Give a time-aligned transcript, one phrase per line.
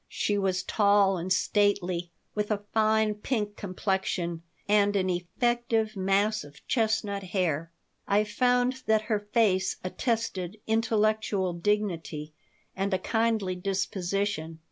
[0.09, 6.65] She was tall and stately, with a fine pink complexion and an effective mass of
[6.67, 7.71] chestnut hair.
[8.07, 12.33] I found that her face attested intellectual dignity
[12.75, 14.57] and a kindly disposition.